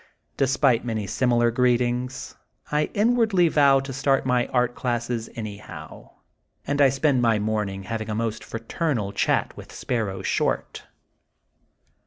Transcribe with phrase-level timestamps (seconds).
[0.35, 2.33] Despite many similar greetings,
[2.71, 6.09] I in wardly vow to start my art classes anyhow,
[6.65, 10.85] and I spend a morning having a most fra ternal chat with Sparrow Short.